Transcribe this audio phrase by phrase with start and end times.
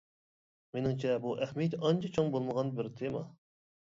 [0.77, 3.23] مېنىڭچە بۇ ئەھمىيىتى ئانچە چوڭ بولمىغان بىر تېما!